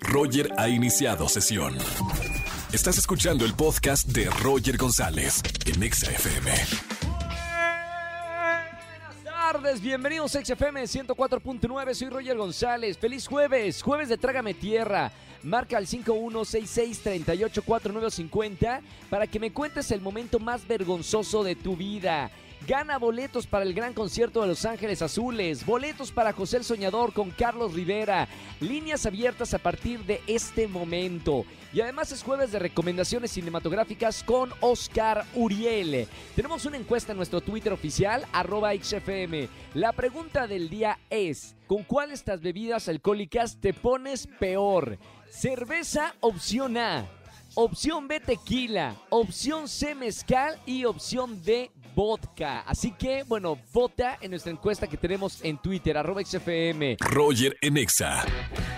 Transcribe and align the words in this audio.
Roger 0.00 0.50
ha 0.56 0.68
iniciado 0.68 1.28
sesión. 1.28 1.76
Estás 2.72 2.98
escuchando 2.98 3.44
el 3.44 3.54
podcast 3.54 4.08
de 4.08 4.28
Roger 4.42 4.76
González 4.76 5.42
en 5.66 5.82
Exa 5.82 6.10
FM. 6.10 6.50
Buenas 8.90 9.24
tardes, 9.24 9.80
bienvenidos 9.80 10.36
a 10.36 10.44
XFM 10.44 10.82
104.9, 10.82 11.94
soy 11.94 12.10
Roger 12.10 12.36
González. 12.36 12.98
Feliz 12.98 13.26
jueves, 13.26 13.82
jueves 13.82 14.08
de 14.08 14.18
Trágame 14.18 14.54
Tierra. 14.54 15.10
Marca 15.42 15.78
al 15.78 15.86
5166-384950 15.86 18.80
para 19.08 19.26
que 19.26 19.40
me 19.40 19.52
cuentes 19.52 19.90
el 19.90 20.00
momento 20.00 20.38
más 20.38 20.66
vergonzoso 20.66 21.44
de 21.44 21.54
tu 21.54 21.76
vida. 21.76 22.30
Gana 22.66 22.98
boletos 22.98 23.46
para 23.46 23.64
el 23.64 23.72
gran 23.72 23.94
concierto 23.94 24.42
de 24.42 24.48
Los 24.48 24.64
Ángeles 24.64 25.00
Azules, 25.00 25.64
boletos 25.64 26.12
para 26.12 26.32
José 26.32 26.58
el 26.58 26.64
Soñador 26.64 27.12
con 27.12 27.30
Carlos 27.30 27.72
Rivera, 27.72 28.28
líneas 28.60 29.06
abiertas 29.06 29.54
a 29.54 29.58
partir 29.58 30.04
de 30.04 30.20
este 30.26 30.66
momento. 30.68 31.44
Y 31.72 31.80
además 31.80 32.12
es 32.12 32.22
jueves 32.22 32.50
de 32.50 32.58
recomendaciones 32.58 33.30
cinematográficas 33.30 34.22
con 34.22 34.52
Oscar 34.60 35.24
Uriel. 35.34 36.08
Tenemos 36.34 36.66
una 36.66 36.76
encuesta 36.76 37.12
en 37.12 37.18
nuestro 37.18 37.40
Twitter 37.40 37.72
oficial, 37.72 38.26
arroba 38.32 38.72
XFM. 38.74 39.48
La 39.74 39.92
pregunta 39.92 40.46
del 40.46 40.68
día 40.68 40.98
es, 41.08 41.54
¿con 41.66 41.84
cuál 41.84 42.08
de 42.08 42.16
estas 42.16 42.40
bebidas 42.40 42.88
alcohólicas 42.88 43.58
te 43.60 43.72
pones 43.72 44.26
peor? 44.26 44.98
Cerveza, 45.30 46.14
opción 46.20 46.76
A. 46.76 47.06
Opción 47.54 48.06
B, 48.06 48.20
tequila. 48.20 48.94
Opción 49.08 49.68
C, 49.68 49.94
mezcal. 49.94 50.60
Y 50.64 50.84
opción 50.84 51.42
D, 51.42 51.70
vodka. 51.98 52.60
Así 52.60 52.92
que, 52.92 53.24
bueno, 53.24 53.58
vota 53.72 54.18
en 54.20 54.30
nuestra 54.30 54.52
encuesta 54.52 54.86
que 54.86 54.96
tenemos 54.96 55.44
en 55.44 55.58
Twitter, 55.58 55.98
arroba 55.98 56.22
XFM. 56.24 56.96
Roger 57.00 57.56
en 57.60 57.76
Exa. 57.76 58.24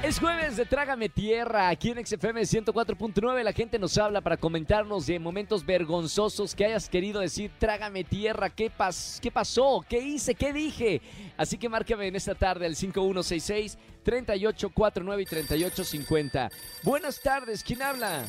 Es 0.02 0.19
jueves 0.19 0.56
de 0.56 0.65
Trágame 0.65 1.10
Tierra. 1.10 1.69
Aquí 1.69 1.91
en 1.91 2.06
XFM 2.06 2.41
104.9 2.41 3.43
la 3.43 3.52
gente 3.52 3.79
nos 3.79 3.98
habla 3.98 4.23
para 4.23 4.38
comentarnos 4.38 5.07
de 5.07 5.18
momentos 5.18 5.66
vergonzosos 5.66 6.54
que 6.54 6.65
hayas 6.65 6.88
querido 6.88 7.21
decir 7.21 7.51
Trágame 7.59 8.04
Tierra. 8.04 8.49
¿Qué, 8.49 8.71
pas 8.71 9.21
qué 9.21 9.30
pasó? 9.30 9.84
¿Qué 9.87 9.99
hice? 9.99 10.34
¿Qué 10.34 10.55
dije? 10.55 11.02
Así 11.37 11.59
que 11.59 11.68
márcame 11.68 12.07
en 12.07 12.16
esta 12.16 12.34
tarde 12.34 12.65
al 12.65 12.74
5166 12.74 13.77
3849 14.02 15.23
y 15.23 15.27
3850. 15.27 16.49
Buenas 16.82 17.21
tardes, 17.21 17.62
¿quién 17.62 17.82
habla? 17.82 18.24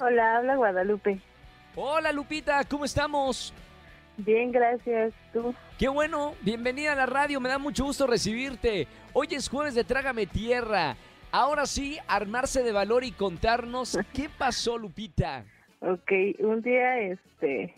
Hola, 0.00 0.38
habla 0.38 0.56
Guadalupe. 0.56 1.20
Hola 1.76 2.12
Lupita, 2.12 2.64
¿cómo 2.64 2.86
estamos? 2.86 3.52
Bien, 4.18 4.52
gracias. 4.52 5.12
¿Tú? 5.32 5.54
Qué 5.78 5.88
bueno, 5.88 6.34
bienvenida 6.42 6.92
a 6.92 6.96
la 6.96 7.06
radio, 7.06 7.40
me 7.40 7.48
da 7.48 7.58
mucho 7.58 7.84
gusto 7.84 8.06
recibirte. 8.06 8.86
Hoy 9.12 9.28
es 9.30 9.48
jueves 9.48 9.74
de 9.74 9.84
Trágame 9.84 10.26
Tierra. 10.26 10.96
Ahora 11.30 11.64
sí, 11.66 11.98
armarse 12.08 12.62
de 12.62 12.72
valor 12.72 13.04
y 13.04 13.12
contarnos 13.12 13.98
qué 14.14 14.28
pasó, 14.36 14.76
Lupita. 14.78 15.44
Ok, 15.80 16.12
un 16.40 16.60
día 16.62 17.00
este, 17.00 17.74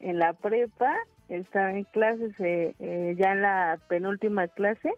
en 0.00 0.18
la 0.18 0.32
prepa, 0.34 0.92
estaba 1.28 1.70
en 1.72 1.84
clases, 1.84 2.32
eh, 2.40 2.74
eh, 2.80 3.14
ya 3.16 3.32
en 3.32 3.42
la 3.42 3.78
penúltima 3.88 4.48
clase, 4.48 4.92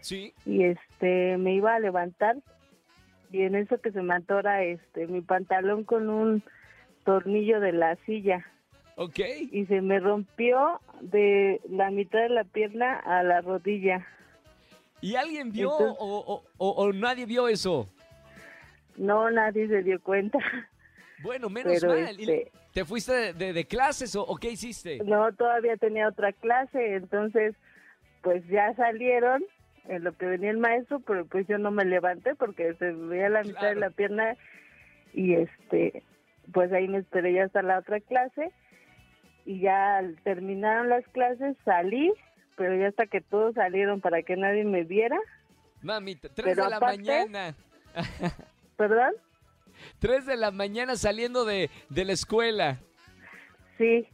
Sí. 0.00 0.32
y 0.46 0.64
este, 0.64 1.36
me 1.38 1.54
iba 1.54 1.74
a 1.74 1.80
levantar, 1.80 2.36
y 3.32 3.42
en 3.42 3.54
eso 3.56 3.80
que 3.80 3.90
se 3.90 4.02
me 4.02 4.14
atora 4.14 4.62
este, 4.62 5.06
mi 5.08 5.20
pantalón 5.20 5.82
con 5.84 6.08
un 6.10 6.44
tornillo 7.04 7.58
de 7.60 7.72
la 7.72 7.96
silla, 8.06 8.46
Ok. 9.02 9.18
y 9.50 9.64
se 9.64 9.80
me 9.80 9.98
rompió 9.98 10.78
de 11.00 11.58
la 11.70 11.90
mitad 11.90 12.18
de 12.20 12.28
la 12.28 12.44
pierna 12.44 12.98
a 12.98 13.22
la 13.22 13.40
rodilla. 13.40 14.06
¿Y 15.00 15.14
alguien 15.14 15.50
vio 15.52 15.70
Entonces- 15.72 15.96
o, 15.98 16.18
o- 16.18 16.42
o- 16.58 16.70
o 16.84 16.92
nadie 16.92 17.24
vio 17.24 17.48
eso? 17.48 17.88
No, 18.98 19.30
nadie 19.30 19.68
se 19.68 19.82
dio 19.82 20.00
cuenta. 20.02 20.38
Bueno, 21.22 21.48
menos 21.48 21.72
Pero, 21.80 21.94
mal. 21.94 22.18
¿Y 22.20 22.22
este- 22.22 22.52
¿Te 22.74 22.84
fuiste 22.84 23.12
de, 23.12 23.32
de- 23.32 23.52
de 23.54 23.64
clases 23.66 24.14
o, 24.16 24.36
qué 24.36 24.50
hiciste? 24.50 24.98
No, 25.04 25.32
todavía 25.32 25.76
tenía 25.76 26.06
otra 26.08 26.32
clase, 26.32 26.94
entonces 26.96 27.54
pues 28.22 28.46
ya 28.48 28.74
salieron 28.74 29.42
en 29.88 30.04
lo 30.04 30.12
que 30.12 30.26
venía 30.26 30.50
el 30.50 30.58
maestro, 30.58 31.00
pero 31.00 31.24
pues 31.26 31.46
yo 31.48 31.56
no 31.58 31.70
me 31.70 31.84
levanté 31.84 32.34
porque 32.34 32.74
se 32.74 32.92
me 32.92 33.06
veía 33.08 33.28
la 33.30 33.42
mitad 33.42 33.70
de 33.70 33.76
la 33.76 33.90
pierna 33.90 34.36
y 35.14 35.34
este 35.34 36.02
pues 36.52 36.70
ahí 36.72 36.86
me 36.88 36.98
esperé 36.98 37.32
ya 37.32 37.44
hasta 37.44 37.62
la 37.62 37.78
otra 37.78 37.98
clase 38.00 38.52
y 39.50 39.60
ya 39.60 40.00
terminaron 40.22 40.88
las 40.88 41.04
clases 41.08 41.56
salí, 41.64 42.12
pero 42.56 42.76
ya 42.76 42.88
hasta 42.88 43.06
que 43.06 43.20
todos 43.20 43.54
salieron 43.54 44.00
para 44.00 44.22
que 44.22 44.36
nadie 44.36 44.64
me 44.64 44.84
viera, 44.84 45.18
Mamita, 45.82 46.28
3 46.28 46.44
Pero 46.44 46.64
de 46.64 46.70
la 46.70 46.76
aparte- 46.76 46.98
mañana. 46.98 47.54
¿perdón? 48.76 49.14
3 49.98 50.26
de 50.26 50.36
la 50.36 50.50
mañana 50.50 50.94
saliendo 50.96 51.44
de, 51.46 51.70
de 51.88 52.04
la 52.04 52.12
escuela. 52.12 52.78
Sí. 53.78 54.06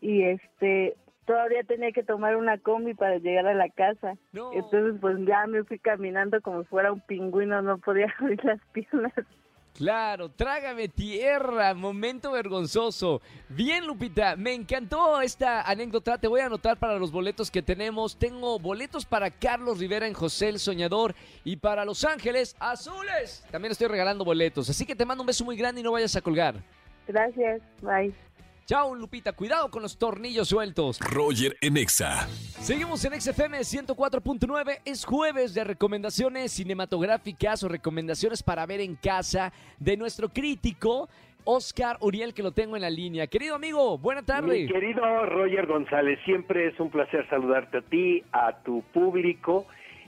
Y 0.00 0.24
este 0.24 0.96
todavía 1.24 1.62
tenía 1.62 1.92
que 1.92 2.02
tomar 2.02 2.34
una 2.36 2.58
combi 2.58 2.94
para 2.94 3.18
llegar 3.18 3.46
a 3.46 3.54
la 3.54 3.68
casa. 3.70 4.14
No. 4.32 4.52
Entonces, 4.52 5.00
pues 5.00 5.16
ya 5.24 5.46
me 5.46 5.62
fui 5.62 5.78
caminando 5.78 6.40
como 6.42 6.62
si 6.62 6.68
fuera 6.68 6.92
un 6.92 7.00
pingüino, 7.00 7.62
no 7.62 7.78
podía 7.78 8.06
abrir 8.18 8.44
las 8.44 8.60
piernas. 8.72 9.12
Claro, 9.74 10.28
trágame 10.28 10.88
tierra, 10.88 11.72
momento 11.72 12.32
vergonzoso. 12.32 13.22
Bien, 13.48 13.86
Lupita, 13.86 14.36
me 14.36 14.52
encantó 14.52 15.20
esta 15.22 15.62
anécdota. 15.62 16.18
Te 16.18 16.28
voy 16.28 16.40
a 16.40 16.46
anotar 16.46 16.76
para 16.76 16.98
los 16.98 17.10
boletos 17.10 17.50
que 17.50 17.62
tenemos. 17.62 18.16
Tengo 18.16 18.58
boletos 18.58 19.06
para 19.06 19.30
Carlos 19.30 19.78
Rivera 19.78 20.06
en 20.06 20.12
José 20.12 20.50
el 20.50 20.58
Soñador 20.58 21.14
y 21.42 21.56
para 21.56 21.86
Los 21.86 22.04
Ángeles 22.04 22.54
Azules. 22.60 23.44
También 23.50 23.72
estoy 23.72 23.88
regalando 23.88 24.24
boletos, 24.24 24.68
así 24.68 24.84
que 24.84 24.94
te 24.94 25.06
mando 25.06 25.22
un 25.22 25.26
beso 25.26 25.44
muy 25.44 25.56
grande 25.56 25.80
y 25.80 25.84
no 25.84 25.92
vayas 25.92 26.14
a 26.16 26.20
colgar. 26.20 26.56
Gracias, 27.08 27.62
bye. 27.80 28.14
Chao, 28.72 28.94
Lupita, 28.94 29.34
cuidado 29.34 29.70
con 29.70 29.82
los 29.82 29.98
tornillos 29.98 30.48
sueltos. 30.48 30.98
Roger 30.98 31.58
en 31.60 31.76
Exa. 31.76 32.26
Seguimos 32.58 33.04
en 33.04 33.20
XFM 33.20 33.58
104.9. 33.58 34.78
Es 34.86 35.04
jueves 35.04 35.52
de 35.52 35.62
recomendaciones 35.62 36.52
cinematográficas 36.52 37.62
o 37.64 37.68
recomendaciones 37.68 38.42
para 38.42 38.64
ver 38.64 38.80
en 38.80 38.96
casa 38.96 39.52
de 39.78 39.98
nuestro 39.98 40.30
crítico 40.30 41.10
Oscar 41.44 41.98
Uriel, 42.00 42.32
que 42.32 42.42
lo 42.42 42.52
tengo 42.52 42.74
en 42.74 42.80
la 42.80 42.88
línea. 42.88 43.26
Querido 43.26 43.56
amigo, 43.56 43.98
buena 43.98 44.22
tarde. 44.22 44.62
Mi 44.62 44.66
querido 44.66 45.26
Roger 45.26 45.66
González, 45.66 46.18
siempre 46.24 46.68
es 46.68 46.80
un 46.80 46.88
placer 46.90 47.28
saludarte 47.28 47.76
a 47.76 47.82
ti, 47.82 48.22
a 48.32 48.62
tu 48.62 48.82
público. 48.94 49.66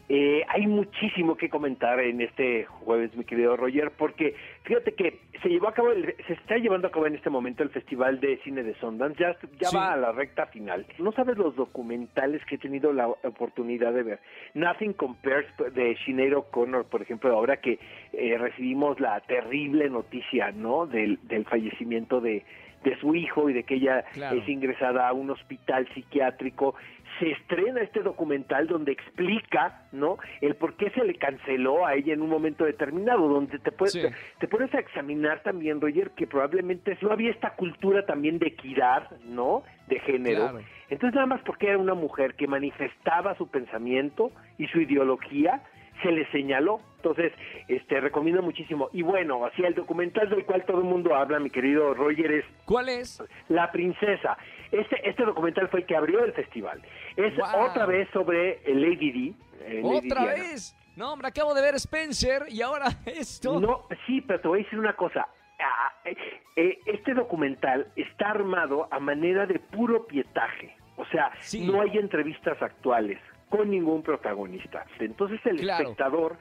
Eh, 0.08 0.42
hay 0.48 0.66
muchísimo 0.66 1.34
que 1.36 1.48
comentar 1.48 1.98
en 1.98 2.20
este 2.20 2.64
jueves, 2.66 3.16
mi 3.16 3.24
querido 3.24 3.56
Roger, 3.56 3.90
porque 3.96 4.34
fíjate 4.64 4.92
que 4.92 5.18
se 5.42 5.48
llevó 5.48 5.68
a 5.68 5.72
cabo, 5.72 5.92
el- 5.92 6.14
se 6.26 6.34
está 6.34 6.58
llevando 6.58 6.88
a 6.88 6.90
cabo 6.90 7.06
en 7.06 7.14
este 7.14 7.30
momento 7.30 7.62
el 7.62 7.70
Festival 7.70 8.20
de 8.20 8.36
Cine 8.44 8.62
de 8.62 8.74
Sundance, 8.74 9.18
ya, 9.18 9.34
ya 9.58 9.68
Sí. 9.68 9.76
va 9.76 9.94
a 9.94 9.96
la 9.96 10.12
recta 10.12 10.44
final. 10.46 10.86
No 10.98 11.12
sabes 11.12 11.38
los 11.38 11.56
documentales 11.56 12.44
que 12.44 12.56
he 12.56 12.58
tenido 12.58 12.92
la 12.92 13.08
oportunidad 13.08 13.94
de 13.94 14.02
ver. 14.02 14.20
Nothing 14.52 14.92
Compares 14.92 15.46
de 15.74 15.96
Sinead 16.04 16.34
O'Connor, 16.34 16.84
por 16.86 17.00
ejemplo, 17.00 17.32
ahora 17.34 17.56
que 17.56 17.78
eh, 18.12 18.36
recibimos 18.38 19.00
la 19.00 19.20
terrible 19.20 19.88
noticia, 19.88 20.52
¿no? 20.52 20.86
Del, 20.86 21.18
del 21.22 21.44
fallecimiento 21.46 22.20
de, 22.20 22.44
de 22.84 22.96
su 23.00 23.14
hijo 23.14 23.50
y 23.50 23.52
de 23.54 23.64
que 23.64 23.74
ella 23.76 24.04
Claro. 24.12 24.36
es 24.38 24.48
ingresada 24.48 25.08
a 25.08 25.12
un 25.12 25.30
hospital 25.30 25.88
psiquiátrico. 25.94 26.74
Se 27.18 27.30
estrena 27.30 27.80
este 27.80 28.00
documental 28.02 28.66
donde 28.66 28.92
explica, 28.92 29.82
¿no? 29.92 30.18
El 30.40 30.56
por 30.56 30.74
qué 30.76 30.90
se 30.90 31.04
le 31.04 31.14
canceló 31.14 31.86
a 31.86 31.94
ella 31.94 32.12
en 32.12 32.22
un 32.22 32.28
momento 32.28 32.64
determinado, 32.64 33.28
donde 33.28 33.58
te 33.58 33.70
puedes, 33.72 33.92
Sí. 33.92 34.02
te, 34.02 34.10
te 34.40 34.48
pones 34.48 34.72
a 34.74 34.80
examinar 34.80 35.40
también, 35.42 35.80
Roger, 35.80 36.10
que 36.10 36.26
probablemente 36.26 36.96
no 37.00 37.12
había 37.12 37.30
esta 37.30 37.50
cultura 37.54 38.04
también 38.04 38.38
de 38.38 38.48
equidad, 38.48 39.10
¿no? 39.24 39.62
De 39.88 40.00
género. 40.00 40.50
Claro. 40.50 40.58
Entonces 40.90 41.14
nada 41.14 41.26
más 41.26 41.40
porque 41.42 41.68
era 41.68 41.78
una 41.78 41.94
mujer 41.94 42.34
que 42.34 42.46
manifestaba 42.46 43.34
su 43.36 43.48
pensamiento 43.48 44.30
y 44.58 44.66
su 44.68 44.80
ideología, 44.80 45.62
se 46.02 46.10
le 46.12 46.30
señaló. 46.30 46.80
Entonces, 46.96 47.32
este 47.68 48.00
recomiendo 48.00 48.42
muchísimo. 48.42 48.88
Y 48.92 49.02
bueno, 49.02 49.44
así 49.44 49.62
el 49.62 49.74
documental 49.74 50.30
del 50.30 50.44
cual 50.46 50.64
todo 50.64 50.78
el 50.78 50.84
mundo 50.84 51.14
habla, 51.14 51.38
mi 51.38 51.50
querido 51.50 51.92
Roger, 51.94 52.32
es 52.32 52.44
¿Cuál 52.64 52.88
es? 52.88 53.22
La 53.48 53.70
Princesa. 53.70 54.36
Este, 54.72 55.08
este 55.08 55.24
documental 55.24 55.68
fue 55.68 55.80
el 55.80 55.86
que 55.86 55.96
abrió 55.96 56.24
el 56.24 56.32
festival. 56.32 56.80
Es 57.16 57.36
Wow. 57.36 57.66
otra 57.70 57.86
vez 57.86 58.08
sobre 58.12 58.52
eh, 58.64 58.74
Lady 58.74 59.12
Di. 59.12 59.36
eh, 59.60 59.80
Lady 59.82 60.08
¿Otra 60.08 60.22
Diana. 60.22 60.32
vez? 60.42 60.76
No, 60.96 61.12
hombre, 61.12 61.28
acabo 61.28 61.52
de 61.54 61.60
ver 61.62 61.74
Spencer 61.74 62.44
y 62.48 62.62
ahora 62.62 62.86
esto. 63.06 63.60
No, 63.60 63.82
sí, 64.06 64.20
pero 64.22 64.40
te 64.40 64.48
voy 64.48 64.60
a 64.60 64.62
decir 64.64 64.78
una 64.78 64.94
cosa. 64.96 65.28
Ah, 65.60 65.92
eh, 66.04 66.16
eh, 66.56 66.78
este 66.86 67.14
documental 67.14 67.86
está 67.96 68.30
armado 68.30 68.88
a 68.90 68.98
manera 68.98 69.46
de 69.46 69.58
puro 69.58 70.06
pietaje. 70.06 70.74
O 70.96 71.04
sea, 71.06 71.30
Sí. 71.40 71.66
no 71.66 71.80
hay 71.82 71.98
entrevistas 71.98 72.60
actuales 72.62 73.18
con 73.56 73.70
ningún 73.70 74.02
protagonista. 74.02 74.84
Entonces 74.98 75.40
el 75.46 75.58
Claro. 75.60 75.82
espectador 75.84 76.36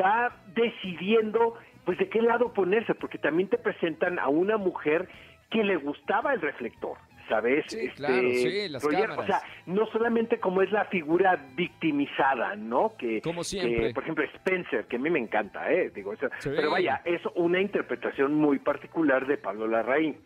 va 0.00 0.34
decidiendo 0.54 1.54
pues 1.84 1.98
de 1.98 2.08
qué 2.08 2.20
lado 2.20 2.52
ponerse, 2.52 2.94
porque 2.94 3.18
también 3.18 3.48
te 3.48 3.58
presentan 3.58 4.18
a 4.18 4.28
una 4.28 4.56
mujer 4.56 5.08
que 5.50 5.62
le 5.62 5.76
gustaba 5.76 6.32
el 6.34 6.40
reflector, 6.40 6.96
¿sabes? 7.28 7.64
Sí, 7.68 7.88
claro, 7.90 8.28
sí, 8.32 8.68
las 8.68 8.84
cámaras. 8.84 9.18
O 9.18 9.22
sea, 9.26 9.40
no 9.66 9.86
solamente 9.92 10.40
como 10.40 10.62
es 10.62 10.72
la 10.72 10.86
figura 10.86 11.36
victimizada, 11.54 12.56
¿no? 12.56 12.94
Que, 12.98 13.20
Como 13.22 13.44
siempre. 13.44 13.88
que, 13.88 13.94
por 13.94 14.02
ejemplo, 14.02 14.24
Spencer, 14.24 14.86
que 14.86 14.96
a 14.96 14.98
mí 14.98 15.10
me 15.10 15.20
encanta, 15.20 15.70
¿eh? 15.72 15.90
Digo, 15.94 16.12
Sí. 16.16 16.50
pero 16.56 16.72
vaya, 16.72 17.02
es 17.04 17.20
una 17.36 17.60
interpretación 17.60 18.34
muy 18.34 18.58
particular 18.58 19.24
de 19.28 19.36
Pablo 19.38 19.68
Larraín. 19.68 20.16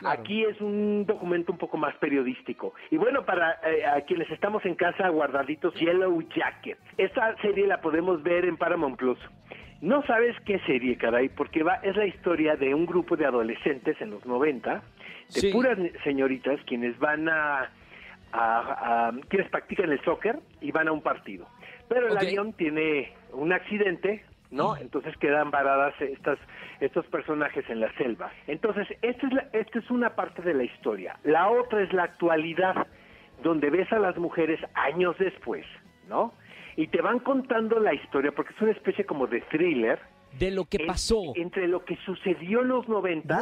Claro. 0.00 0.20
Aquí 0.20 0.44
es 0.44 0.60
un 0.60 1.04
documento 1.06 1.52
un 1.52 1.58
poco 1.58 1.76
más 1.76 1.94
periodístico. 1.96 2.74
Y 2.90 2.96
bueno, 2.96 3.24
para 3.24 3.58
eh, 3.64 3.84
a 3.86 4.00
quienes 4.02 4.30
estamos 4.30 4.64
en 4.66 4.74
casa 4.74 5.08
guardaditos, 5.08 5.74
Yellow 5.74 6.20
Jacket. 6.34 6.78
Esta 6.98 7.36
serie 7.42 7.66
la 7.66 7.80
podemos 7.80 8.22
ver 8.22 8.44
en 8.44 8.56
Paramount 8.56 8.96
Plus. 8.98 9.18
No 9.80 10.02
sabes 10.06 10.34
qué 10.46 10.58
serie, 10.60 10.96
caray, 10.96 11.28
porque 11.28 11.62
va, 11.62 11.74
es 11.76 11.94
la 11.96 12.06
historia 12.06 12.56
de 12.56 12.74
un 12.74 12.86
grupo 12.86 13.16
de 13.16 13.26
adolescentes 13.26 14.00
en 14.00 14.10
los 14.10 14.24
90, 14.24 14.82
de 15.34 15.40
Sí. 15.40 15.52
puras 15.52 15.78
señoritas, 16.04 16.58
quienes 16.66 16.98
van 16.98 17.28
a, 17.28 17.70
a- 18.32 19.08
a- 19.08 19.12
quienes 19.28 19.48
practican 19.50 19.92
el 19.92 20.00
soccer 20.02 20.38
y 20.60 20.70
van 20.72 20.88
a 20.88 20.92
un 20.92 21.02
partido. 21.02 21.46
Pero 21.88 22.08
el 22.08 22.16
avión 22.16 22.52
tiene 22.54 23.12
un 23.32 23.52
accidente, 23.52 24.24
¿no? 24.54 24.76
Entonces 24.76 25.16
quedan 25.18 25.50
varadas 25.50 25.92
estas, 26.00 26.38
estos 26.80 27.04
personajes 27.06 27.68
en 27.68 27.80
la 27.80 27.92
selva. 27.94 28.30
Entonces, 28.46 28.86
esta 29.02 29.26
es, 29.26 29.32
la- 29.32 29.48
esta 29.52 29.78
es 29.80 29.90
una 29.90 30.14
parte 30.14 30.42
de 30.42 30.54
la 30.54 30.62
historia. 30.64 31.16
La 31.24 31.48
otra 31.50 31.82
es 31.82 31.92
la 31.92 32.04
actualidad, 32.04 32.86
donde 33.42 33.68
ves 33.70 33.92
a 33.92 33.98
las 33.98 34.16
mujeres 34.16 34.60
años 34.74 35.16
después, 35.18 35.66
¿no? 36.08 36.32
Y 36.76 36.86
te 36.88 37.00
van 37.02 37.18
contando 37.18 37.78
la 37.80 37.94
historia, 37.94 38.32
porque 38.32 38.52
es 38.54 38.60
una 38.62 38.72
especie 38.72 39.04
como 39.04 39.26
de 39.26 39.40
thriller. 39.42 39.98
De 40.38 40.50
lo 40.50 40.64
que 40.64 40.80
pasó. 40.86 41.32
Entre 41.36 41.68
lo 41.68 41.84
que 41.84 41.96
sucedió 42.04 42.62
en 42.62 42.68
los 42.68 42.88
90 42.88 43.38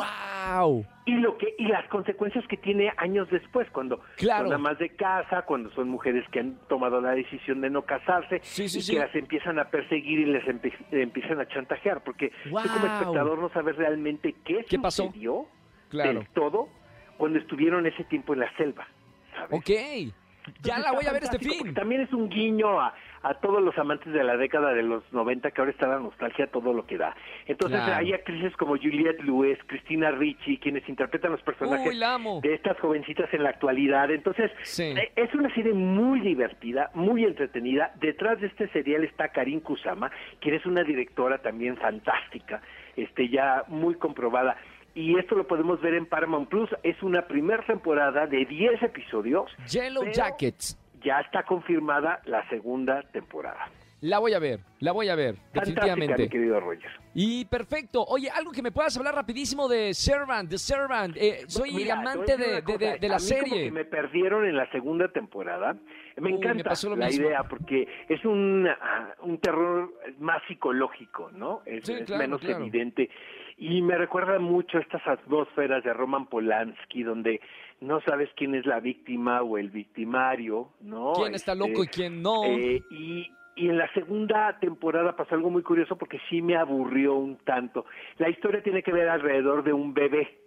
¡Wow! 0.57 0.85
y 1.07 1.13
lo 1.15 1.37
que 1.39 1.55
y 1.59 1.67
las 1.67 1.87
consecuencias 1.89 2.47
que 2.49 2.57
tiene 2.57 2.93
años 2.99 3.29
después 3.31 3.69
cuando 3.71 4.01
Claro. 4.17 4.45
son 4.47 4.55
amas 4.55 4.79
de 4.79 4.91
casa 4.91 5.43
cuando 5.43 5.71
son 5.73 5.89
mujeres 5.89 6.25
que 6.31 6.41
han 6.41 6.59
tomado 6.69 7.01
la 7.01 7.13
decisión 7.13 7.61
de 7.61 7.71
no 7.71 7.83
casarse 7.83 8.41
Sí, 8.43 8.69
sí, 8.69 8.79
y 8.79 8.83
sí. 8.83 8.93
que 8.93 8.99
las 9.01 9.15
empiezan 9.15 9.59
a 9.59 9.71
perseguir 9.71 10.21
y 10.21 10.27
les 10.27 10.45
empe- 10.45 10.75
empiezan 10.91 11.41
a 11.41 11.49
chantajear 11.49 12.03
porque 12.05 12.31
tú 12.45 12.51
como 12.51 12.87
espectador 12.87 13.39
no 13.39 13.49
sabes 13.51 13.77
realmente 13.77 14.35
qué, 14.45 14.65
¿Qué 14.69 14.79
pasó? 14.79 15.07
sucedió 15.07 15.47
Claro. 15.89 16.21
del 16.21 16.29
todo 16.29 16.69
cuando 17.17 17.39
estuvieron 17.39 17.87
ese 17.87 18.05
tiempo 18.05 18.35
en 18.35 18.41
la 18.41 18.57
selva 18.57 18.87
¿sabes? 19.35 19.53
Ok. 19.59 20.15
Ya 20.63 20.79
la 20.79 20.93
voy 20.93 21.07
a 21.07 21.13
ver 21.13 21.25
este 21.25 21.39
fin. 21.39 21.75
También 21.75 22.03
es 22.03 22.13
un 22.13 22.29
guiño 22.29 22.81
a, 22.81 22.95
a 23.23 23.35
todos 23.35 23.63
los 23.63 23.77
amantes 23.79 24.13
de 24.13 24.25
la 24.25 24.37
década 24.37 24.73
de 24.75 24.83
los 24.83 25.05
90, 25.13 25.51
que 25.53 25.61
ahora 25.61 25.71
está 25.71 25.87
la 25.87 25.99
nostalgia, 26.01 26.47
todo 26.49 26.73
lo 26.73 26.87
que 26.87 26.99
da. 26.99 27.15
Entonces 27.47 27.81
Claro. 27.81 27.97
hay 28.01 28.13
actrices 28.13 28.57
como 28.57 28.77
Juliette 28.77 29.23
Lewis, 29.23 29.59
Cristina 29.67 30.11
Ricci, 30.11 30.59
quienes 30.59 30.89
interpretan 30.89 31.31
los 31.33 31.43
personajes 31.43 31.87
Uy, 31.87 32.41
de 32.43 32.55
estas 32.55 32.79
jovencitas 32.81 33.33
en 33.33 33.45
la 33.45 33.51
actualidad. 33.51 34.11
Entonces, 34.11 34.51
Sí. 34.63 34.83
eh, 34.97 35.13
es 35.17 35.33
una 35.35 35.53
serie 35.55 35.73
muy 35.73 36.21
divertida, 36.21 36.91
muy 36.95 37.25
entretenida. 37.25 37.93
Detrás 38.01 38.41
de 38.41 38.49
este 38.49 38.69
serial 38.69 39.05
está 39.05 39.29
Karin 39.29 39.61
Kusama, 39.61 40.11
quien 40.41 40.55
es 40.57 40.67
una 40.67 40.83
directora 40.83 41.39
también 41.39 41.77
fantástica, 41.77 42.61
este 42.97 43.29
ya 43.29 43.63
muy 43.69 43.95
comprobada. 43.95 44.57
Y 44.95 45.19
esto 45.19 45.35
lo 45.35 45.47
podemos 45.47 45.81
ver 45.81 45.95
en 45.95 46.07
Paramount 46.07 46.49
Plus. 46.49 46.69
Es 46.83 47.03
una 47.03 47.27
primera 47.27 47.65
temporada 47.65 48.27
de 48.27 48.45
10 48.45 48.83
episodios. 48.83 49.51
Yellow 49.71 50.05
Jackets. 50.13 50.79
Ya 51.03 51.21
está 51.21 51.43
confirmada 51.45 52.21
la 52.27 52.49
segunda 52.49 53.03
temporada. 53.13 53.69
La 54.03 54.19
voy 54.19 54.35
a 54.35 54.41
ver, 54.41 54.59
la 54.81 54.91
voy 54.91 55.09
a 55.09 55.15
ver, 55.15 55.37
Fantástica, 55.37 55.81
definitivamente. 55.87 56.23
mi 56.25 56.29
querido 56.29 56.59
Roger. 56.61 56.91
Y 57.15 57.45
perfecto. 57.45 58.03
Oye, 58.05 58.29
algo 58.31 58.51
que 58.51 58.61
me 58.61 58.73
puedas 58.73 58.97
hablar 58.97 59.15
rapidísimo 59.15 59.69
de 59.69 59.95
Servant, 59.95 60.51
de 60.51 60.59
Servant. 60.59 61.17
Eh, 61.17 61.45
soy 61.47 61.73
Mira, 61.73 61.95
amante 62.01 62.37
de, 62.37 62.55
de- 62.55 62.63
cosa, 62.65 62.79
de- 62.79 62.99
de 62.99 63.09
la 63.09 63.17
a 63.17 63.19
mí 63.19 63.25
como 63.31 63.39
serie. 63.47 63.65
que 63.67 63.71
me 63.71 63.85
perdieron 63.85 64.45
en 64.45 64.57
la 64.57 64.69
segunda 64.73 65.07
temporada. 65.13 65.77
Me 66.17 66.31
Uy, 66.33 66.39
encanta 66.39 66.73
la 66.97 67.07
mismo. 67.07 67.27
idea 67.29 67.45
porque 67.45 67.87
es 68.09 68.25
un, 68.25 68.67
ah, 68.69 69.15
un 69.23 69.39
terror 69.39 69.93
más 70.19 70.43
psicológico, 70.49 71.31
¿no? 71.31 71.63
Es, 71.65 71.85
Sí, 71.85 71.93
es 71.93 72.03
claro, 72.03 72.23
menos 72.25 72.41
claro. 72.41 72.59
evidente. 72.65 73.09
Y 73.57 73.83
me 73.83 73.97
recuerda 73.97 74.41
mucho 74.41 74.79
estas 74.79 75.07
atmósferas 75.07 75.85
de 75.85 75.93
Roman 75.93 76.27
Polanski, 76.27 77.05
donde 77.05 77.41
no 77.81 78.01
sabes 78.01 78.29
quién 78.37 78.57
es 78.57 78.67
la 78.67 78.81
víctima 78.81 79.43
o 79.43 79.59
el 79.59 79.71
victimario, 79.71 80.71
¿no? 80.81 81.13
¿Quién 81.15 81.35
está 81.37 81.53
Este, 81.53 81.69
loco 81.69 81.85
y 81.85 81.87
quién 81.87 82.21
no? 82.21 82.45
eh, 82.47 82.83
y, 82.91 83.31
y 83.57 83.69
en 83.69 83.79
la 83.79 83.93
segunda 83.93 84.59
temporada 84.59 85.17
pasó 85.17 85.35
algo 85.35 85.51
muy 85.51 85.63
curioso 85.63 85.97
porque 85.97 86.21
sí 86.29 86.43
me 86.43 86.57
aburrió 86.57 87.15
un 87.15 87.39
tanto. 87.39 87.87
La 88.19 88.29
historia 88.29 88.63
tiene 88.63 88.83
que 88.83 88.93
ver 88.93 89.09
alrededor 89.09 89.63
de 89.63 89.73
un 89.73 89.95
bebé 89.95 90.43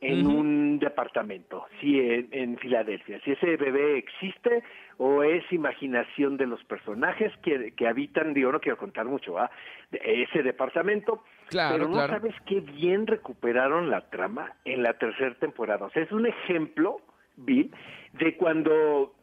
en 0.00 0.26
un 0.26 0.78
departamento, 0.78 1.66
sí, 1.80 1.98
en, 1.98 2.28
en 2.30 2.58
Filadelfia. 2.58 3.20
Si 3.24 3.32
ese 3.32 3.56
bebé 3.56 3.98
existe 3.98 4.62
o 4.96 5.22
es 5.22 5.44
imaginación 5.52 6.36
de 6.36 6.46
los 6.46 6.62
personajes 6.64 7.32
que, 7.42 7.72
que 7.72 7.88
habitan, 7.88 8.34
digo, 8.34 8.52
no 8.52 8.60
quiero 8.60 8.78
contar 8.78 9.06
mucho, 9.06 9.34
¿va? 9.34 9.50
De 9.90 10.22
ese 10.22 10.42
departamento. 10.42 11.24
Claro, 11.48 11.76
pero 11.76 11.88
no 11.88 11.94
claro. 11.94 12.14
sabes 12.14 12.34
qué 12.46 12.60
bien 12.60 13.06
recuperaron 13.06 13.90
la 13.90 14.08
trama 14.10 14.52
en 14.64 14.82
la 14.82 14.94
tercera 14.94 15.34
temporada. 15.34 15.86
O 15.86 15.90
sea, 15.90 16.02
es 16.02 16.12
un 16.12 16.26
ejemplo, 16.26 17.00
Bill, 17.38 17.70
de 18.14 18.36
cuando 18.36 19.14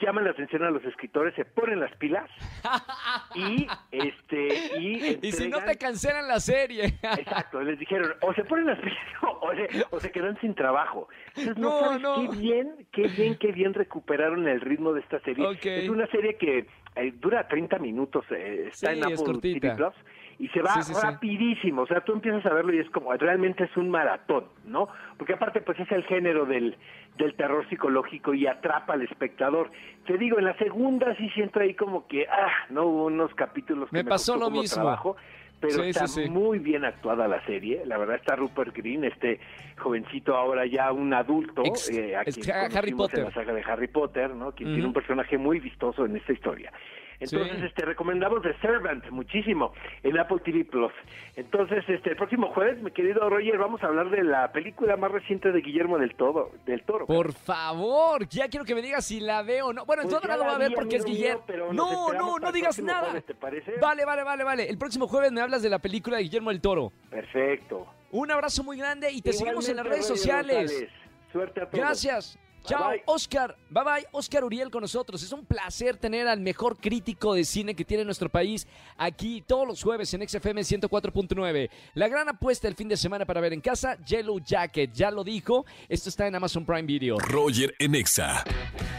llaman 0.00 0.24
la 0.24 0.30
atención 0.30 0.62
a 0.62 0.70
los 0.70 0.84
escritores, 0.84 1.34
se 1.34 1.44
ponen 1.44 1.80
las 1.80 1.94
pilas 1.96 2.30
y 3.34 3.66
este 3.90 4.48
y, 4.78 5.18
y 5.26 5.32
si 5.32 5.48
no 5.48 5.62
te 5.64 5.76
cancelan 5.76 6.28
la 6.28 6.38
serie. 6.40 6.84
Exacto, 7.02 7.60
les 7.62 7.78
dijeron, 7.78 8.12
o 8.20 8.32
se 8.34 8.44
ponen 8.44 8.66
las 8.66 8.78
pilas 8.78 8.98
o 9.40 9.50
se, 9.54 9.84
o 9.90 10.00
se 10.00 10.10
quedan 10.12 10.38
sin 10.40 10.54
trabajo. 10.54 11.08
Entonces, 11.28 11.56
no, 11.56 11.70
No, 11.70 11.80
sabes 11.86 12.02
no. 12.02 12.30
qué 12.30 12.36
bien, 12.36 12.86
qué 12.92 13.08
bien, 13.08 13.36
qué 13.38 13.52
bien 13.52 13.74
recuperaron 13.74 14.46
el 14.48 14.60
ritmo 14.60 14.92
de 14.92 15.00
esta 15.00 15.20
serie. 15.20 15.46
Es 15.62 15.88
una 15.88 16.06
serie 16.08 16.36
que 16.36 16.66
eh, 16.96 17.12
dura 17.16 17.48
30 17.48 17.78
minutos, 17.78 18.24
eh, 18.30 18.68
está 18.70 18.92
Sí, 18.92 18.98
en 18.98 18.98
es 19.12 19.20
Apple 19.20 19.32
cortita. 19.32 19.60
TV 19.60 19.74
Plus 19.76 19.94
y 20.38 20.48
se 20.48 20.60
va 20.62 20.70
Sí, 20.74 20.82
sí, 20.82 20.94
sí. 20.94 21.00
rapidísimo. 21.06 21.82
O 21.82 21.86
sea, 21.86 22.00
tú 22.00 22.12
empiezas 22.12 22.44
a 22.46 22.52
verlo 22.54 22.72
y 22.74 22.78
es 22.78 22.90
como, 22.90 23.12
realmente 23.12 23.64
es 23.64 23.76
un 23.76 23.90
maratón, 23.90 24.44
¿no? 24.64 24.88
Porque 25.16 25.34
aparte, 25.34 25.60
pues 25.60 25.78
es 25.80 25.90
el 25.92 26.04
género 26.04 26.44
del, 26.46 26.76
del 27.18 27.34
terror 27.34 27.68
psicológico 27.68 28.34
y 28.34 28.46
atrapa 28.46 28.94
al 28.94 29.02
espectador. 29.02 29.70
Te 30.06 30.18
digo, 30.18 30.38
en 30.38 30.44
la 30.46 30.56
segunda 30.58 31.14
sí 31.16 31.28
siento 31.30 31.60
ahí 31.60 31.74
como 31.74 32.06
que, 32.06 32.26
ah, 32.28 32.66
no 32.70 32.84
hubo 32.86 33.04
unos 33.06 33.34
capítulos 33.34 33.88
que 33.90 33.96
Me 33.96 34.02
me, 34.04 34.10
pasó 34.10 34.36
lo 34.36 34.50
mismo. 34.50 34.74
trabajo, 34.74 35.16
pero 35.60 35.82
Sí, 35.82 35.90
está 35.90 36.06
sí, 36.08 36.24
sí. 36.24 36.28
muy 36.30 36.58
bien 36.58 36.84
actuada 36.84 37.26
la 37.28 37.42
serie. 37.46 37.82
La 37.86 37.96
verdad 37.96 38.16
está 38.16 38.34
Rupert 38.36 38.76
Green, 38.76 39.04
este 39.04 39.40
jovencito 39.78 40.36
ahora 40.36 40.66
ya 40.66 40.92
un 40.92 41.14
adulto, 41.14 41.62
Ex- 41.64 41.88
eh, 41.90 42.16
a 42.16 42.24
quien 42.24 42.50
Harry 42.76 42.92
Potter. 42.92 43.20
en 43.20 43.24
la 43.26 43.30
saga 43.32 43.52
de 43.54 43.62
Harry 43.62 43.88
Potter, 43.88 44.34
¿no? 44.34 44.52
Quien 44.52 44.68
Ujú. 44.70 44.74
tiene 44.74 44.86
un 44.88 44.92
personaje 44.94 45.38
muy 45.38 45.60
vistoso 45.60 46.04
en 46.04 46.16
esta 46.16 46.32
historia. 46.32 46.72
Entonces, 47.20 47.56
Sí. 47.58 47.66
este, 47.66 47.84
recomendamos 47.84 48.42
The 48.42 48.54
Servant 48.60 49.08
muchísimo 49.10 49.72
en 50.02 50.18
Apple 50.18 50.38
TV 50.44 50.64
Plus. 50.64 50.92
Entonces, 51.36 51.84
este, 51.88 52.10
el 52.10 52.16
próximo 52.16 52.52
jueves, 52.52 52.82
mi 52.82 52.90
querido 52.90 53.28
Roger, 53.28 53.56
vamos 53.58 53.82
a 53.82 53.86
hablar 53.86 54.10
de 54.10 54.22
la 54.24 54.50
película 54.52 54.96
más 54.96 55.10
reciente 55.12 55.52
de 55.52 55.60
Guillermo 55.60 55.98
del 55.98 56.14
Toro. 56.14 56.50
Del 56.66 56.82
Toro. 56.82 57.06
Por 57.06 57.32
favor, 57.32 58.28
ya 58.28 58.48
quiero 58.48 58.64
que 58.64 58.74
me 58.74 58.82
digas 58.82 59.04
si 59.04 59.20
la 59.20 59.42
veo 59.42 59.68
o 59.68 59.72
no. 59.72 59.84
Bueno, 59.84 60.02
Pues 60.02 60.14
entonces 60.14 60.28
ya 60.28 60.36
no 60.36 60.42
lo 60.42 60.44
la 60.50 60.56
voy 60.56 60.64
a 60.64 60.68
ver 60.68 60.74
porque 60.76 60.96
es 60.96 61.04
Guillermo. 61.04 61.44
mío, 61.48 61.72
No, 61.72 62.12
no, 62.12 62.38
no 62.38 62.52
digas 62.52 62.78
nada. 62.80 63.04
jueves, 63.06 63.24
¿te 63.26 63.34
parece? 63.34 63.72
Vale, 63.80 64.04
vale, 64.04 64.24
vale, 64.24 64.44
vale. 64.44 64.68
El 64.68 64.78
próximo 64.78 65.06
jueves 65.08 65.32
me 65.32 65.40
hablas 65.40 65.62
de 65.62 65.70
la 65.70 65.78
película 65.78 66.16
de 66.16 66.24
Guillermo 66.24 66.50
del 66.50 66.60
Toro. 66.60 66.92
Perfecto. 67.10 67.86
Un 68.10 68.30
abrazo 68.30 68.62
muy 68.62 68.76
grande 68.78 69.10
y 69.10 69.20
te 69.22 69.32
seguimos 69.32 69.68
en 69.68 69.76
las 69.76 69.86
redes 69.86 70.06
sociales. 70.06 70.86
Suerte 71.32 71.60
a 71.62 71.64
todos. 71.68 71.78
Gracias. 71.80 72.38
Chao, 72.64 72.90
bye. 72.90 73.02
Oscar. 73.06 73.56
Bye 73.70 73.84
bye, 73.84 74.06
Oscar 74.12 74.44
Uriel 74.44 74.70
con 74.70 74.82
nosotros. 74.82 75.22
Es 75.22 75.32
un 75.32 75.44
placer 75.44 75.96
tener 75.96 76.28
al 76.28 76.40
mejor 76.40 76.78
crítico 76.78 77.34
de 77.34 77.44
cine 77.44 77.74
que 77.74 77.84
tiene 77.84 78.04
nuestro 78.04 78.28
país 78.28 78.66
aquí 78.96 79.42
todos 79.46 79.66
los 79.66 79.82
jueves 79.82 80.12
en 80.14 80.26
XFM 80.26 80.62
104.9. 80.62 81.70
La 81.94 82.08
gran 82.08 82.28
apuesta 82.28 82.66
del 82.66 82.74
fin 82.74 82.88
de 82.88 82.96
semana 82.96 83.26
para 83.26 83.40
ver 83.40 83.52
en 83.52 83.60
casa, 83.60 83.96
Yellow 84.04 84.38
Jacket. 84.38 84.92
Ya 84.92 85.10
lo 85.10 85.24
dijo, 85.24 85.64
esto 85.88 86.08
está 86.08 86.26
en 86.26 86.34
Amazon 86.36 86.64
Prime 86.64 86.82
Video. 86.82 87.18
Roger 87.18 87.74
en 87.78 87.94
Exa. 87.94 88.44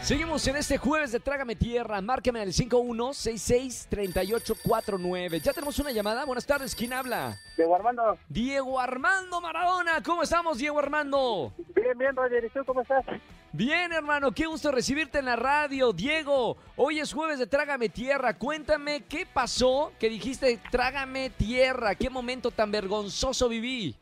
Seguimos 0.02 0.46
en 0.46 0.56
este 0.56 0.78
jueves 0.78 1.12
de 1.12 1.20
Trágame 1.20 1.56
Tierra. 1.56 2.00
Márcame 2.00 2.40
al 2.40 2.52
51663849. 2.52 5.40
Ya 5.42 5.52
tenemos 5.52 5.78
una 5.78 5.90
llamada. 5.90 6.24
Buenas 6.24 6.46
tardes, 6.46 6.74
¿quién 6.74 6.92
habla? 6.92 7.36
Diego 7.56 7.74
Armando, 7.74 8.18
Diego 8.28 8.78
Armando 8.78 9.40
Maradona. 9.40 10.02
¿Cómo 10.04 10.22
estamos, 10.22 10.58
Diego 10.58 10.78
Armando? 10.78 11.52
bien, 11.74 11.98
bien, 11.98 12.14
Roger, 12.14 12.44
¿y 12.44 12.48
tú 12.50 12.64
cómo 12.64 12.82
estás? 12.82 13.04
Bien, 13.56 13.90
hermano, 13.90 14.32
qué 14.32 14.44
gusto 14.44 14.70
recibirte 14.70 15.18
en 15.18 15.24
la 15.24 15.34
radio. 15.36 15.94
Diego, 15.94 16.58
hoy 16.76 16.98
es 17.00 17.14
jueves 17.14 17.38
de 17.38 17.46
Trágame 17.46 17.88
Tierra. 17.88 18.36
Cuéntame 18.36 19.04
qué 19.08 19.24
pasó 19.24 19.92
que 19.98 20.10
dijiste 20.10 20.60
Trágame 20.70 21.30
Tierra. 21.30 21.94
¿Qué 21.94 22.10
momento 22.10 22.50
tan 22.50 22.70
vergonzoso 22.70 23.48
viví? 23.48 23.96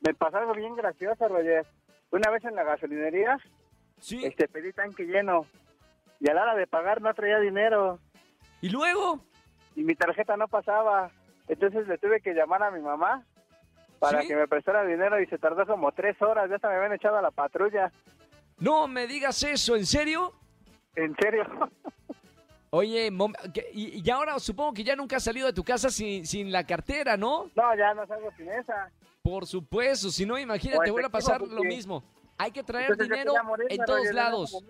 Me 0.00 0.12
pasó 0.12 0.38
algo 0.38 0.54
bien 0.54 0.74
gracioso, 0.74 1.28
Roger. 1.28 1.64
Una 2.10 2.32
vez 2.32 2.44
en 2.44 2.56
la 2.56 2.64
gasolinería, 2.64 3.38
¿Sí? 4.00 4.24
este, 4.24 4.48
pedí 4.48 4.72
tanque 4.72 5.04
lleno 5.04 5.46
y 6.18 6.28
a 6.28 6.34
la 6.34 6.42
hora 6.42 6.56
de 6.56 6.66
pagar 6.66 7.00
no 7.00 7.14
traía 7.14 7.38
dinero 7.38 8.00
¿Y 8.60 8.70
luego? 8.70 9.20
y 9.76 9.84
mi 9.84 9.94
tarjeta 9.94 10.36
no 10.36 10.48
pasaba. 10.48 11.12
Entonces 11.46 11.86
le 11.86 11.96
tuve 11.96 12.20
que 12.20 12.34
llamar 12.34 12.64
a 12.64 12.72
mi 12.72 12.80
mamá 12.80 13.24
para 14.00 14.22
¿Sí? 14.22 14.26
que 14.26 14.34
me 14.34 14.48
prestara 14.48 14.82
dinero 14.84 15.22
y 15.22 15.26
se 15.26 15.38
tardó 15.38 15.64
como 15.64 15.92
tres 15.92 16.20
horas. 16.20 16.50
Ya 16.50 16.56
hasta 16.56 16.68
me 16.70 16.74
habían 16.74 16.94
echado 16.94 17.18
a 17.18 17.22
la 17.22 17.30
patrulla. 17.30 17.92
No 18.60 18.86
me 18.86 19.06
digas 19.06 19.42
eso, 19.42 19.74
¿en 19.76 19.86
serio? 19.86 20.32
¿En 20.94 21.14
serio? 21.16 21.44
Oye, 22.70 23.10
mom- 23.10 23.34
y, 23.72 24.06
y 24.06 24.10
ahora 24.10 24.38
supongo 24.38 24.72
que 24.74 24.84
ya 24.84 24.94
nunca 24.94 25.16
has 25.16 25.24
salido 25.24 25.46
de 25.46 25.52
tu 25.52 25.64
casa 25.64 25.90
sin, 25.90 26.24
sin 26.26 26.52
la 26.52 26.64
cartera, 26.64 27.16
¿no? 27.16 27.50
No, 27.56 27.76
ya 27.76 27.94
no 27.94 28.06
salgo 28.06 28.30
sin 28.36 28.48
esa. 28.48 28.90
Por 29.22 29.46
supuesto, 29.46 30.10
si 30.10 30.24
no, 30.24 30.38
imagínate, 30.38 30.88
O 30.90 30.92
vuelve 30.92 31.08
a 31.08 31.10
pasar 31.10 31.40
lo 31.42 31.62
mismo. 31.64 32.04
Hay 32.38 32.52
que 32.52 32.62
traer 32.62 32.90
Entonces 32.92 33.08
dinero 33.08 33.34
en 33.68 33.84
todos 33.84 33.98
Roger, 33.98 34.14
lados. 34.14 34.64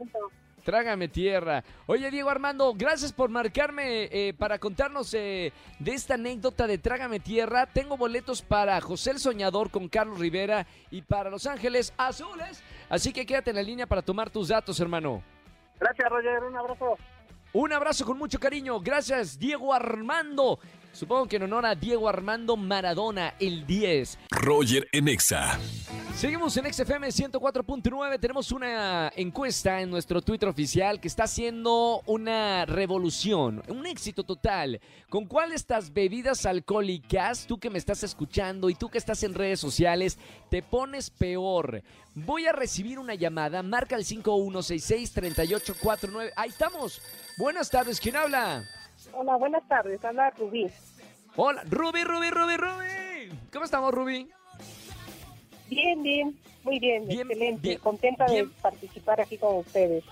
Trágame 0.61 1.09
tierra. 1.09 1.65
Oye, 1.87 2.11
Diego 2.11 2.31
Armando, 2.31 2.73
gracias 2.75 3.13
por 3.13 3.31
marcarme 3.31 4.05
eh, 4.05 4.35
para 4.35 4.59
contarnos 4.59 5.13
eh, 5.15 5.53
de 5.79 5.93
esta 5.93 6.15
anécdota 6.15 6.67
de 6.67 6.79
Trágame 6.79 7.21
tierra. 7.21 7.67
Tengo 7.67 7.97
boletos 7.97 8.43
para 8.43 8.81
José 8.81 9.13
el 9.13 9.19
Soñador 9.19 9.71
con 9.71 9.89
Carlos 9.89 10.19
Rivera 10.19 10.67
y 10.91 11.03
para 11.03 11.31
Los 11.31 11.47
Ángeles 11.47 11.93
Azules. 11.97 12.63
Así 12.89 13.13
que 13.13 13.27
quédate 13.27 13.51
en 13.51 13.57
la 13.57 13.63
línea 13.63 13.87
para 13.87 14.03
tomar 14.03 14.31
tus 14.31 14.49
datos, 14.49 14.79
hermano. 14.81 15.23
Gracias, 15.79 16.09
Roger. 16.09 16.43
Un 16.45 16.57
abrazo. 16.57 16.97
Un 17.53 17.73
abrazo 17.73 18.05
con 18.05 18.17
mucho 18.19 18.39
cariño. 18.39 18.79
Gracias, 18.81 19.39
Diego 19.39 19.75
Armando. 19.75 20.61
Supongo 20.93 21.29
que 21.29 21.37
en 21.37 21.45
honor 21.45 21.67
a 21.67 21.75
Diego 21.75 22.09
Armando 22.09 22.57
Maradona, 22.57 23.35
el 23.39 23.67
10. 23.67 24.19
Roger 24.31 24.89
en 24.93 25.09
Exa. 25.09 25.59
Seguimos 26.17 26.57
en 26.57 26.73
XFM 26.73 27.09
104.9. 27.09 28.21
Tenemos 28.21 28.53
una 28.53 29.13
encuesta 29.15 29.81
en 29.81 29.91
nuestro 29.91 30.21
Twitter 30.21 30.49
oficial 30.49 31.01
que 31.01 31.09
está 31.09 31.25
haciendo 31.25 32.03
una 32.07 32.67
revolución, 32.67 33.63
un 33.69 33.87
éxito 33.87 34.25
total. 34.25 34.81
¿Con 35.09 35.27
cuál 35.27 35.51
de 35.51 35.57
estas 35.57 35.93
bebidas 35.93 36.45
alcohólicas, 36.45 37.47
tú 37.47 37.59
que 37.59 37.71
me 37.71 37.79
estás 37.79 38.03
escuchando 38.03 38.69
y 38.69 38.75
tú 38.75 38.91
que 38.91 38.99
estás 38.99 39.23
en 39.23 39.35
redes 39.35 39.61
sociales, 39.61 40.19
te 40.51 40.63
pones 40.63 41.11
peor? 41.11 41.83
Voy 42.15 42.47
a 42.47 42.53
recibir 42.53 42.99
una 42.99 43.15
llamada. 43.15 43.63
Marca 43.63 43.95
el 43.95 44.05
5166-3849. 44.05 46.33
Ahí 46.35 46.51
estamos. 46.51 47.01
Buenas 47.39 47.71
tardes. 47.71 48.01
¿Quién 48.01 48.17
habla? 48.17 48.65
Hola, 49.13 49.37
buenas 49.37 49.67
tardes. 49.69 50.05
Habla 50.05 50.31
Rubí. 50.31 50.67
Hola, 51.37 51.63
Ruby, 51.69 52.05
Ruby, 52.05 52.31
Ruby, 52.31 52.57
Ruby. 52.57 53.39
¿Cómo 53.53 53.65
estamos, 53.65 53.93
Ruby? 53.93 54.29
Bien, 55.69 56.03
bien. 56.03 56.39
Muy 56.63 56.79
bien, 56.79 57.07
Bien, 57.09 57.21
excelente. 57.23 57.69
bien, 57.69 57.79
Contenta 57.81 58.27
bien. 58.27 58.49
de 58.49 58.55
participar 58.61 59.21
aquí 59.21 59.39
con 59.39 59.57
ustedes. 59.57 60.05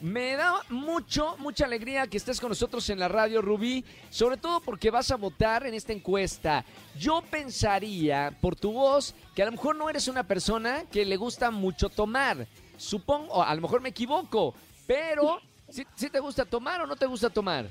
Me 0.00 0.34
da 0.34 0.54
mucho, 0.70 1.36
mucha 1.38 1.64
alegría 1.66 2.06
que 2.08 2.16
estés 2.16 2.40
con 2.40 2.48
nosotros 2.48 2.88
en 2.90 2.98
la 2.98 3.06
radio, 3.08 3.40
Rubí, 3.40 3.84
sobre 4.10 4.36
todo 4.36 4.60
porque 4.60 4.90
vas 4.90 5.10
a 5.12 5.16
votar 5.16 5.64
en 5.66 5.74
esta 5.74 5.92
encuesta. 5.92 6.64
Yo 6.98 7.22
pensaría, 7.30 8.36
por 8.40 8.56
tu 8.56 8.72
voz, 8.72 9.14
que 9.34 9.42
a 9.42 9.46
lo 9.46 9.52
mejor 9.52 9.76
no 9.76 9.88
eres 9.88 10.08
una 10.08 10.24
persona 10.24 10.84
que 10.90 11.04
le 11.04 11.16
gusta 11.16 11.50
mucho 11.52 11.88
tomar. 11.88 12.48
Supongo, 12.78 13.32
o 13.34 13.42
a 13.42 13.54
lo 13.54 13.60
mejor 13.60 13.80
me 13.80 13.90
equivoco, 13.90 14.54
pero 14.88 15.38
¿sí, 15.68 15.86
sí 15.94 16.10
te 16.10 16.18
gusta 16.18 16.44
tomar 16.46 16.80
o 16.80 16.86
no 16.86 16.96
te 16.96 17.06
gusta 17.06 17.30
tomar? 17.30 17.66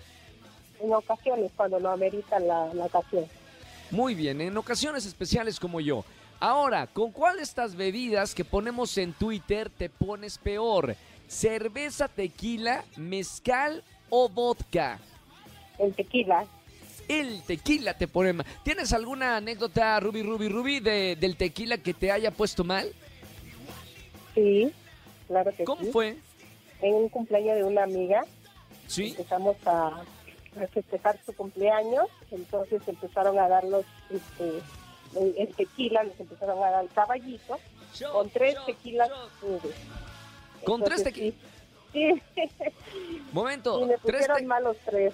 En 0.82 0.94
ocasiones, 0.94 1.52
cuando 1.56 1.80
lo 1.80 1.90
amerita 1.92 2.40
la, 2.40 2.74
la 2.74 2.86
ocasión. 2.86 3.26
Muy 3.92 4.16
bien, 4.16 4.42
en 4.42 4.58
ocasiones 4.58 5.06
especiales 5.06 5.60
como 5.60 5.80
yo. 5.80 6.04
Ahora, 6.40 6.88
¿con 6.88 7.12
cuál 7.12 7.38
de 7.38 7.44
estas 7.44 7.76
bebidas 7.76 8.34
que 8.34 8.44
ponemos 8.46 8.98
en 8.98 9.14
Twitter 9.14 9.70
te 9.70 9.90
pones 9.90 10.38
peor? 10.38 10.96
¿Cerveza, 11.28 12.08
tequila, 12.08 12.84
mezcal 12.98 13.84
o 14.10 14.28
vodka? 14.28 15.00
El 15.78 15.94
tequila. 15.94 16.46
El 17.08 17.44
tequila 17.44 17.96
te 17.98 18.08
pone 18.08 18.34
mal. 18.34 18.46
¿Tienes 18.64 18.92
alguna 18.94 19.38
anécdota, 19.38 20.00
Ruby, 20.00 20.24
Ruby, 20.24 20.48
Ruby, 20.50 20.80
de, 20.80 21.16
del 21.20 21.36
tequila 21.38 21.78
que 21.78 21.94
te 21.94 22.12
haya 22.12 22.32
puesto 22.32 22.64
mal? 22.64 22.92
Sí, 24.34 24.72
claro 25.28 25.52
que 25.56 25.64
¿Cómo 25.64 25.84
sí. 25.84 25.92
fue? 25.92 26.18
En 26.82 26.96
un 26.96 27.10
cumpleaños 27.10 27.56
de 27.58 27.64
una 27.66 27.84
amiga 27.84 28.24
Sí. 28.88 29.10
empezamos 29.10 29.56
a 29.66 30.02
festejar 30.74 31.20
su 31.25 31.34
cumpleaños, 31.34 32.08
entonces 32.31 32.81
empezaron 32.88 33.39
a 33.39 33.48
dar 33.48 33.63
los, 33.63 33.86
este, 34.10 34.62
el, 35.38 35.53
tequila, 35.55 36.03
nos 36.03 36.20
empezaron 36.20 36.62
a 36.63 36.70
dar 36.72 36.84
el 36.84 36.89
caballito 36.91 37.58
con 38.12 38.29
tres 38.29 38.55
tequilas. 38.65 39.10
Con 40.65 40.84
tres 40.84 41.03
tequilas. 41.03 41.36
Sí, 41.93 42.22
sí. 42.36 43.22
Momento. 43.34 43.81
y 43.81 43.86
me 43.86 43.98
tres 43.98 44.01
pusieron 44.27 44.38
te- 44.38 44.46
mal 44.46 44.63
los 44.63 44.77
tres. 44.86 45.13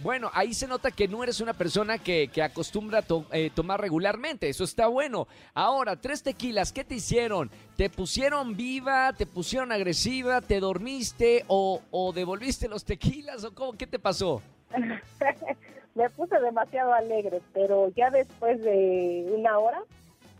Bueno, 0.00 0.30
ahí 0.32 0.54
se 0.54 0.68
nota 0.68 0.92
que 0.92 1.08
no 1.08 1.24
eres 1.24 1.40
una 1.40 1.52
persona 1.54 1.98
que, 1.98 2.28
que 2.28 2.40
acostumbra 2.40 3.02
to- 3.02 3.26
eh, 3.32 3.50
tomar 3.52 3.80
regularmente. 3.80 4.48
Eso 4.48 4.62
está 4.62 4.86
bueno. 4.86 5.26
Ahora, 5.54 5.96
tres 5.96 6.22
tequilas, 6.22 6.72
¿qué 6.72 6.84
te 6.84 6.94
hicieron? 6.94 7.50
¿Te 7.76 7.90
pusieron 7.90 8.56
viva? 8.56 9.12
¿Te 9.12 9.26
pusieron 9.26 9.72
agresiva? 9.72 10.40
¿Te 10.40 10.60
dormiste? 10.60 11.44
¿O, 11.48 11.82
o 11.90 12.12
devolviste 12.12 12.68
los 12.68 12.84
tequilas? 12.84 13.42
¿O 13.42 13.52
cómo? 13.52 13.72
¿Qué 13.76 13.88
te 13.88 13.98
pasó? 13.98 14.40
me 15.94 16.10
puse 16.10 16.38
demasiado 16.40 16.92
alegre, 16.92 17.40
pero 17.52 17.88
ya 17.96 18.10
después 18.10 18.60
de 18.62 19.30
una 19.34 19.58
hora 19.58 19.82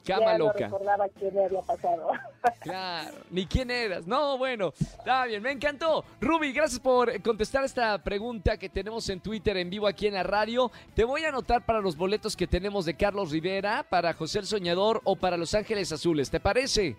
Cama 0.07 0.33
ya 0.33 0.39
no 0.39 0.47
loca. 0.47 0.65
recordaba 0.65 1.09
qué 1.19 1.31
me 1.31 1.45
había 1.45 1.61
pasado. 1.63 2.11
Claro, 2.61 3.15
ni 3.31 3.47
quién 3.47 3.71
eras. 3.71 4.07
No, 4.07 4.39
bueno, 4.39 4.73
está 4.79 5.27
bien, 5.27 5.43
me 5.43 5.51
encantó. 5.51 6.05
Ruby, 6.21 6.53
gracias 6.53 6.81
por 6.81 7.21
contestar 7.23 7.65
esta 7.65 7.99
pregunta 7.99 8.57
que 8.57 8.69
tenemos 8.69 9.09
en 9.11 9.21
Twitter 9.21 9.57
en 9.57 9.69
vivo 9.69 9.87
aquí 9.87 10.07
en 10.07 10.15
la 10.15 10.23
radio. 10.23 10.71
Te 10.95 11.05
voy 11.05 11.25
a 11.25 11.29
anotar 11.29 11.65
para 11.67 11.81
los 11.81 11.97
boletos 11.97 12.37
que 12.37 12.47
tenemos 12.47 12.85
de 12.87 12.95
Carlos 12.95 13.33
Rivera, 13.33 13.85
para 13.89 14.13
José 14.15 14.39
el 14.39 14.47
Soñador 14.47 15.01
o 15.05 15.17
para 15.17 15.37
Los 15.37 15.55
Ángeles 15.55 15.93
Azules. 15.93 16.31
¿Te 16.31 16.41
parece? 16.41 16.97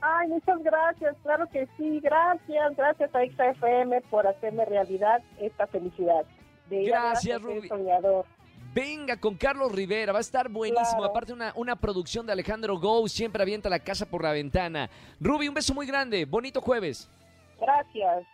Ay, 0.00 0.28
muchas 0.28 0.62
gracias, 0.62 1.16
claro 1.22 1.46
que 1.52 1.66
sí, 1.76 2.00
gracias, 2.00 2.76
gracias 2.76 3.10
a 3.14 3.20
XFM 3.24 4.00
por 4.02 4.26
hacerme 4.26 4.64
realidad 4.64 5.22
esta 5.38 5.66
felicidad. 5.66 6.24
De 6.72 6.84
Gracias. 6.84 7.42
Soñador. 7.68 8.24
Venga 8.74 9.18
con 9.18 9.34
Carlos 9.34 9.70
Rivera, 9.70 10.12
va 10.12 10.18
a 10.18 10.22
estar 10.22 10.48
buenísimo. 10.48 10.98
Claro. 10.98 11.10
Aparte, 11.10 11.32
una, 11.34 11.52
una 11.56 11.76
producción 11.76 12.24
de 12.24 12.32
Alejandro 12.32 12.78
Go, 12.78 13.06
siempre 13.06 13.42
avienta 13.42 13.68
la 13.68 13.80
casa 13.80 14.06
por 14.06 14.22
la 14.22 14.32
ventana. 14.32 14.88
Ruby, 15.20 15.48
un 15.48 15.54
beso 15.54 15.74
muy 15.74 15.86
grande. 15.86 16.24
Bonito 16.24 16.62
jueves. 16.62 17.10
Gracias. 17.60 18.24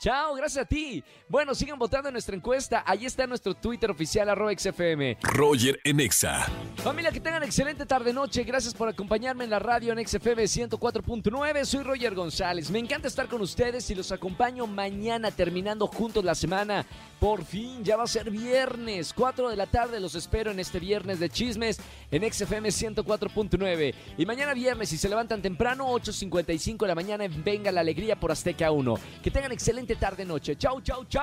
Chao, 0.00 0.34
gracias 0.34 0.64
a 0.64 0.66
ti. 0.66 1.04
Bueno, 1.28 1.54
sigan 1.54 1.78
votando 1.78 2.08
en 2.08 2.14
nuestra 2.14 2.34
encuesta. 2.34 2.82
Ahí 2.86 3.04
está 3.04 3.26
nuestro 3.26 3.52
Twitter 3.52 3.90
oficial, 3.90 4.30
arroba 4.30 4.50
XFM. 4.56 5.18
Roger 5.20 5.78
en 5.84 6.00
Exa. 6.00 6.46
Familia, 6.76 7.12
que 7.12 7.20
tengan 7.20 7.42
excelente 7.42 7.84
tarde-noche. 7.84 8.42
Gracias 8.44 8.72
por 8.72 8.88
acompañarme 8.88 9.44
en 9.44 9.50
la 9.50 9.58
radio 9.58 9.92
en 9.92 10.08
XFM 10.08 10.44
104.9. 10.44 11.64
Soy 11.66 11.82
Roger 11.82 12.14
González. 12.14 12.70
Me 12.70 12.78
encanta 12.78 13.08
estar 13.08 13.28
con 13.28 13.42
ustedes 13.42 13.90
y 13.90 13.94
los 13.94 14.10
acompaño 14.10 14.66
mañana 14.66 15.30
terminando 15.32 15.86
juntos 15.86 16.24
la 16.24 16.34
semana. 16.34 16.86
Por 17.18 17.44
fin, 17.44 17.84
ya 17.84 17.98
va 17.98 18.04
a 18.04 18.06
ser 18.06 18.30
viernes. 18.30 19.12
4 19.12 19.50
de 19.50 19.56
la 19.56 19.66
tarde 19.66 20.00
los 20.00 20.14
espero 20.14 20.50
en 20.50 20.60
este 20.60 20.80
viernes 20.80 21.20
de 21.20 21.28
chismes 21.28 21.78
en 22.10 22.22
XFM 22.32 22.70
104.9. 22.70 23.94
Y 24.16 24.24
mañana 24.24 24.54
viernes, 24.54 24.88
si 24.88 24.96
se 24.96 25.10
levantan 25.10 25.42
temprano, 25.42 25.92
8.55 25.92 26.78
de 26.78 26.88
la 26.88 26.94
mañana 26.94 27.26
en 27.26 27.44
Venga 27.44 27.70
la 27.70 27.82
Alegría 27.82 28.18
por 28.18 28.32
Azteca 28.32 28.70
1. 28.70 28.94
Que 29.22 29.30
tengan 29.30 29.52
excelente 29.52 29.89
tarde-noche. 29.96 30.56
Chau, 30.56 30.80
chau, 30.80 31.04
chau. 31.06 31.22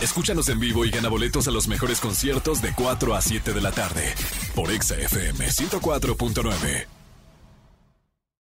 Escúchanos 0.00 0.48
en 0.48 0.58
vivo 0.58 0.84
y 0.84 0.90
gana 0.90 1.08
boletos 1.08 1.46
a 1.46 1.50
los 1.50 1.68
mejores 1.68 2.00
conciertos 2.00 2.62
de 2.62 2.72
4 2.74 3.14
a 3.14 3.20
7 3.20 3.52
de 3.52 3.60
la 3.60 3.70
tarde 3.70 4.14
por 4.54 4.70
Exa 4.70 4.96
FM 4.96 5.46
104.9. 5.46 6.99